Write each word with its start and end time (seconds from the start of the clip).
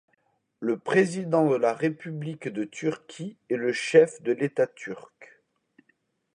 Le 0.61 0.79
président 0.79 1.47
de 1.47 1.55
la 1.57 1.75
République 1.75 2.47
de 2.47 2.63
Turquie 2.63 3.37
est 3.51 3.55
le 3.55 3.71
chef 3.71 4.19
de 4.23 4.31
l’État 4.31 4.65
turc. 4.65 5.13